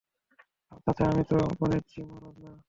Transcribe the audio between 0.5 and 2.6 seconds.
আরে চাচা, আমি তো গণেশজি মহারাজ না।